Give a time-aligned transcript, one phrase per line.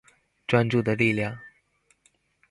[0.47, 1.37] 專注的力量